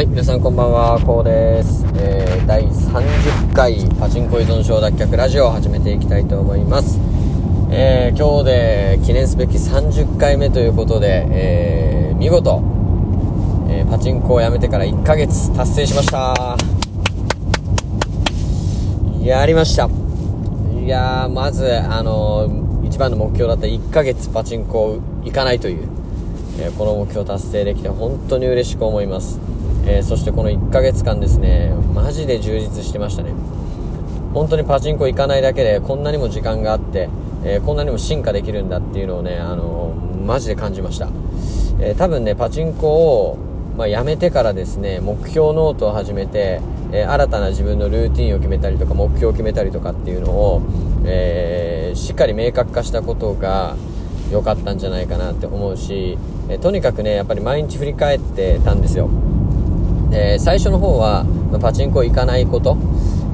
[0.00, 1.84] はい、皆さんこんばんは、こうです。
[1.96, 6.98] えー、第30回パチンコ依存症脱却ラジオを始めていきたいと思います。
[7.70, 12.62] えー、今日で記念すべき30回目ということで、えー、見事、
[13.68, 16.56] えー、パチンコをやめてから1ヶ月達成しました。
[19.22, 19.86] やりました。
[20.82, 25.86] いやー、まず、あのー、一番の目標だった1ヶ月パチンコ行かないという、
[26.58, 29.38] えーこの目標達成できて本当に嬉しく思います。
[29.86, 33.32] えーそしてこの1ヶ月間ですね、マジで充実してましたね。
[34.34, 37.08] 本当にパチンコ行かないだけでこんなにも時間があって、
[37.44, 41.08] えーこんなにも進化できるんだっていうのをね、あのーマジで感じました。
[41.80, 43.38] え多分ね、パチンコを、
[43.76, 46.60] まあ、やめてからですね、目標ノートを始めて、
[46.92, 50.62] え新たな自分のルーティンを決めたりとか、目標を決めたりとかっていうのを、
[51.06, 53.76] えしっかり明確化したことが
[54.30, 56.18] 良かったんじゃないかなって思うし、
[56.50, 59.08] えとにかくね、やっぱり毎日振り返ってたんですよ。
[60.12, 62.76] え最初の方は、まあパチンコ行かないこと、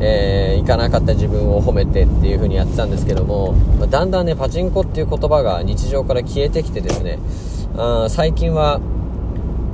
[0.00, 7.18] えー行かなかった自分を褒めてっていう風にやってたんですけども、まあだんだんね、パチンコっていう言葉が日常から消えてきてですね、
[7.76, 8.80] あ最近は、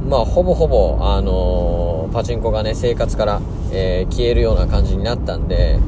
[0.08, 3.40] まあ、ほぼほぼ、あのーパチンコがね、生活から、
[3.72, 5.78] えー消えるような感じになったんで、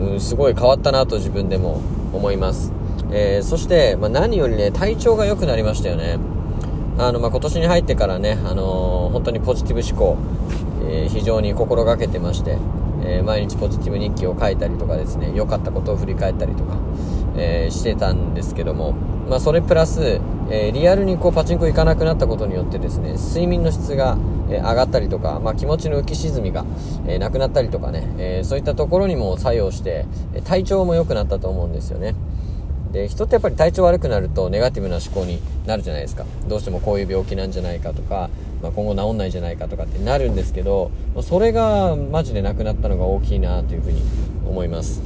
[0.00, 1.80] うん、すごい変わったなと自分でも
[2.12, 2.72] 思います。
[3.10, 6.18] えーそして、まあ、何よりね、体調が良くなりましたよね。
[7.02, 10.16] あの、まあ、今年に入ってからね、あのー本当にポジティブ思考、
[10.88, 12.58] えー非常に心がけてまして、
[13.04, 16.76] えー毎日ポジティブ日記を書いたりとかですね、良かったことを振り返ったりとか、
[17.36, 18.92] えしてたんですけども、
[19.28, 24.16] まあ、それプラス、えリアルにこうパチンコ行かなくなったことによってですね、睡眠の質が、
[24.48, 26.64] え上がったりとか、まあ、気持ちの浮き沈みが、
[27.08, 30.06] えなくなったりとかね、えそういったところにも作用して、
[30.44, 32.14] 体調も良くなったと思うんですよね。
[32.92, 36.26] で人ってやっぱり体調悪くなるとネガティブな思考になるじゃないですか。
[36.46, 38.28] どうしてもこういう病気なんじゃないかとか、
[38.62, 40.90] まあ、今後治んないんじゃないかとかってなるんですけど
[41.22, 44.02] それがマジでなくなったのが大きいなというふうに
[44.46, 45.02] 思います、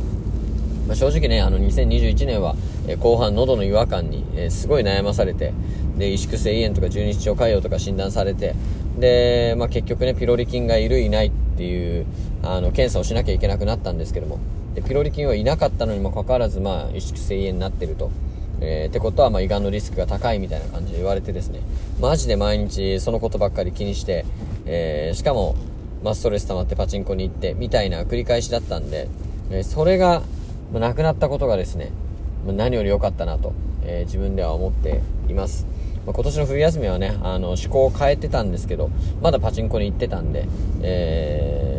[0.87, 2.55] まあ、正直ねあの2021年は、
[2.87, 5.53] え後半喉の違和感に、えすごい悩まされて
[5.97, 8.55] で萎縮性胃炎とか十二指腸潰瘍とか診断されて
[8.99, 12.07] で、まあ、結局ねピロリ菌がいるいないっていう
[12.43, 14.39] あの検査をしなきゃいけなくなったんですけども。
[14.77, 18.13] でピロリ菌はいなかったのにもかかわらず、まあ、萎縮性炎になってると。
[18.61, 21.61] えーってことは、まあ、胃がんのリスクが高いみたいな感じで言われてですね、
[22.01, 24.25] マジで毎日そのことばっかり気にして、
[24.65, 25.57] えーしかも、
[26.03, 29.09] まあ、ストレス溜まってパチンコに行って、みたいな繰り返しだったんで、
[29.51, 30.23] えーそれが、
[30.73, 31.91] まあなくなったことがですね、
[32.47, 35.67] まあ何より良かったなと、えー自分では思っています。
[36.07, 40.47] まあ今年の冬休みはね、あの、思考を変えてたんですけど、まだパチンコに行ってたんで、
[40.83, 41.76] えー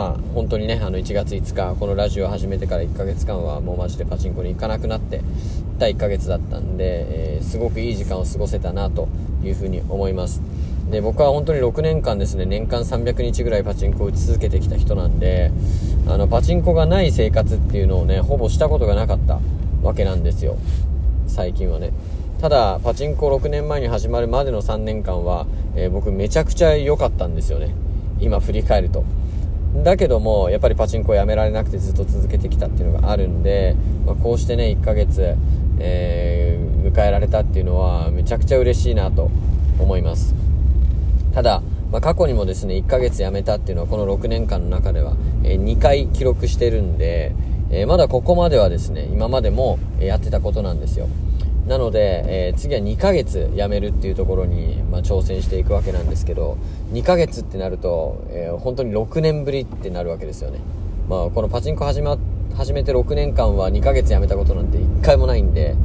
[0.00, 5.20] まあ本当にね、あの1月5日、このラジオを始めてから1ヶ月間はもうマジでパチンコに行かなくなって
[5.78, 9.08] た1ヶ月だったんで、えーすごくいい時間を過ごせたなと
[9.42, 10.40] いうふうに思います。
[10.90, 15.50] で、僕は本当に6年間ですね、年間300日ぐらいパチンコを打ち続けてきた人なんで、
[16.06, 19.38] あの、パチンコがない生活っていうのをね、ほぼしたことがなかった
[19.82, 20.56] わけなんですよ。
[21.26, 21.90] 最近はね。
[22.40, 25.46] ただ、パチンコ6年前に始まるまでの3年間は、
[25.76, 27.74] えー僕めちゃくちゃ良かったんですよね。
[28.20, 29.04] 今振り返ると。
[29.74, 35.36] だけども、やっぱりパチンコをやめられなくてずっと続けてきたっていうのがあるんで、まあ、こうしてね、1ヶ月、
[35.78, 39.30] えー迎えられたっていうのは、めちゃくちゃ嬉しいなと
[39.78, 40.34] 思います。
[41.34, 47.34] ただ、まあ、過去にもですね、1ヶ月辞めたっていうのはこの6年間の中では、え2回記録してるんで、
[47.70, 51.08] えーまだここまではですね、今までもやってたことなんですよ。
[51.66, 56.58] なので、えー次は2ヶ月辞めるっていうところに、まあ、挑戦していくわけなんですけど、
[56.92, 60.58] 2ヶ月ってなると、えー本当に6年ぶりってなるわけですよね。
[61.08, 62.18] まあ、このパチンコ始ま、
[62.54, 65.76] 始めて6年間は2ヶ月辞めたことなんて1回もないんで、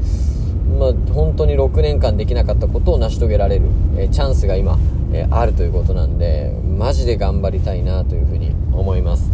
[0.80, 3.66] まあ、本当に6年間できなかったことを成し遂げられる、
[3.98, 4.78] えーチャンスが今、
[5.14, 9.32] えあるということなんで、マジで頑張りたいなというふうに思います。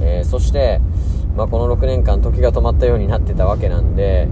[0.00, 0.80] えそして、
[1.36, 4.28] まあ、この6年間時が止まったようになってたわけなんで、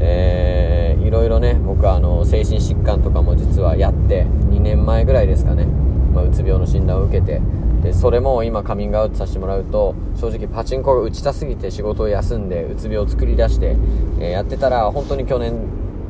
[0.00, 7.40] えーいろいろね、僕はあの、精神疾患とかも実はやって、2年前ぐらいですかね、まあ、うつ病の診断を受けて、
[7.82, 13.76] で、それも今カミングアウトさせてもらうと、正直パチンコが打ちたすぎて仕事を休んで、うつ病を作り出して、
[14.20, 15.54] えーやってたら、本当に去年、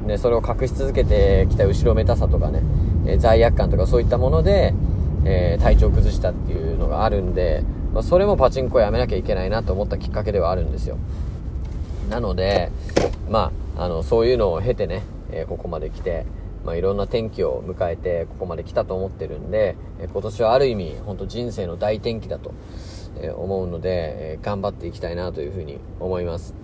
[0.06, 2.62] ね、それを隠し続けてきた後ろめたさとかね、
[3.06, 4.74] えー罪悪感とかそういったもので、
[5.24, 7.62] えー体調を崩したっていうのがあるんで、
[7.92, 10.98] まあ、それもパチンコをやめなきゃいけないなと思ったきっかけではあるんですよ。
[12.08, 12.70] なので、
[13.30, 16.24] まあ、あの、そういうのを経てね、えーここまで来て、
[16.64, 22.52] まあ、いろんな転機を迎えて、ここまで来たと思ってるんで、え今年はある意味、本当人生の大転機だと、
[23.20, 26.54] え思うので、え頑張っていきたいなというふうに思います。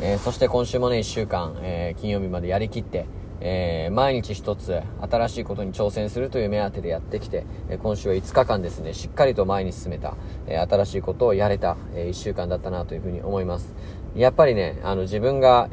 [0.00, 3.06] えーそして今週もね、1週間、えー金曜日までやりきって、
[3.40, 10.16] えー、毎日一つ新しいことに挑戦するという目当てでやってきて、え今週は5日間ですね、しっかりと前に進めた、
[10.46, 13.74] え新しいことをやれた、え1週間だったなというふうに思います。
[14.14, 15.68] やっぱりね、あの自分が、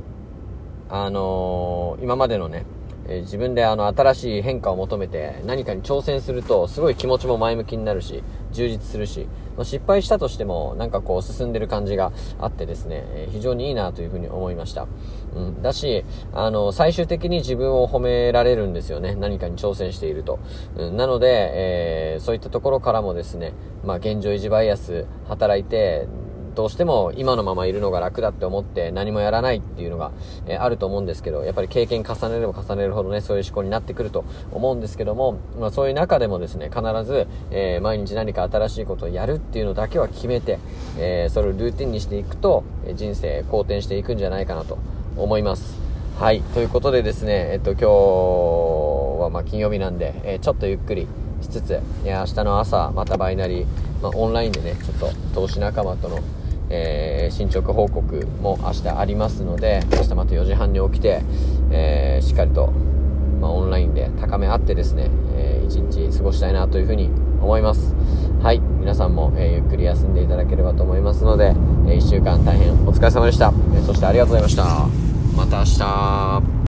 [0.89, 2.65] あの今までのね、
[3.07, 9.27] え自分であの新しい変化を求めて何かに挑戦するとすごい気持ちも前向きになるし充実するし
[9.63, 14.87] 失敗したとしてもなんかこう進んでる感じがあってですね、え非常にいいなというふうに思いました、
[15.35, 19.15] うん、だしあの最終的に自分を褒められるんですよね。
[19.15, 20.39] 何かに挑戦していると、
[20.77, 26.07] うん、なので、えー、そういったところからもですね、まあ、現状維持バイアス働いて
[26.61, 30.11] どうしても今のままいるのが楽だって思って何もやらないっていうのが、
[30.45, 40.59] えー、あると思うんですけど、やっぱり経験重ねれば重ねるほどね、そういう思考になってくると思うんですけども、まあそういう中でもですね、必ず、えー、毎日何か新しいことをやるっていうのだけは決めて、
[40.99, 42.63] えー、それをルーティンにしていくと、
[42.93, 44.77] 人生好転していくんじゃないかなと
[45.17, 45.79] 思います。
[46.19, 46.43] はい。
[46.53, 47.87] ということでですね、えっと、今日
[49.23, 51.07] はま金曜日なんで、えちょっとゆっくり
[51.41, 53.65] しつつ、いや、明日の朝、またバイナリー、
[54.03, 56.19] まあ、オンラインでね、ちょっと投資仲間との
[56.73, 61.21] えー、進捗報告も明日ありますので、明日また4時半に起きて、
[61.69, 62.71] えー、しっかりと、
[63.41, 67.09] まあ、オンラインで高め合ってですね、えー、一日過ごしたいなというふうに
[67.41, 67.93] 思います。
[68.41, 68.59] はい。
[68.59, 71.53] 皆さんも、えー、ゆっくり休んでいただければと思いますので、
[71.87, 73.51] え、1週間大変お疲れ様でした。
[73.75, 74.87] え、そしてありがとうございました。
[75.35, 76.50] また明日。